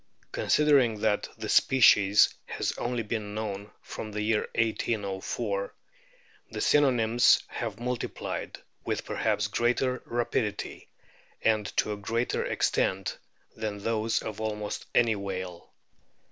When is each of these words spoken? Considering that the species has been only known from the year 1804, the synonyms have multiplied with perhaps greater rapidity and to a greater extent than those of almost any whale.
Considering 0.31 1.01
that 1.01 1.29
the 1.37 1.47
species 1.47 2.33
has 2.47 2.71
been 2.71 2.83
only 2.83 3.19
known 3.19 3.69
from 3.83 4.11
the 4.11 4.23
year 4.23 4.47
1804, 4.55 5.75
the 6.49 6.59
synonyms 6.59 7.43
have 7.47 7.79
multiplied 7.79 8.57
with 8.83 9.05
perhaps 9.05 9.45
greater 9.45 10.01
rapidity 10.07 10.89
and 11.43 11.67
to 11.77 11.91
a 11.93 11.97
greater 11.97 12.43
extent 12.43 13.15
than 13.55 13.77
those 13.77 14.23
of 14.23 14.41
almost 14.41 14.87
any 14.95 15.15
whale. 15.15 15.71